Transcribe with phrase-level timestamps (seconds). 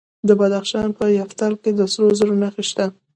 [0.27, 2.85] د بدخشان په یفتل کې د سرو زرو نښې شته.